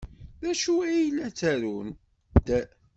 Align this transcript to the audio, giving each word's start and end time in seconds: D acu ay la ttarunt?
D 0.41 0.43
acu 0.51 0.73
ay 0.83 1.07
la 1.11 1.27
ttarunt? 1.31 1.97